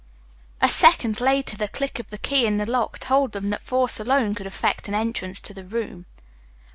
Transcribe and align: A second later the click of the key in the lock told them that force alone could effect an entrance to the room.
A 0.63 0.67
second 0.67 1.21
later 1.21 1.55
the 1.55 1.67
click 1.67 1.99
of 1.99 2.09
the 2.09 2.17
key 2.17 2.47
in 2.47 2.57
the 2.57 2.65
lock 2.65 2.97
told 2.97 3.33
them 3.33 3.51
that 3.51 3.61
force 3.61 3.99
alone 3.99 4.33
could 4.33 4.47
effect 4.47 4.87
an 4.87 4.95
entrance 4.95 5.39
to 5.41 5.53
the 5.53 5.63
room. 5.63 6.07